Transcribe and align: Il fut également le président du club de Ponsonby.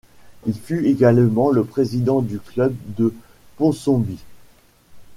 Il 0.47 0.55
fut 0.59 0.83
également 0.87 1.51
le 1.51 1.63
président 1.63 2.21
du 2.23 2.39
club 2.39 2.75
de 2.97 3.13
Ponsonby. 3.57 4.17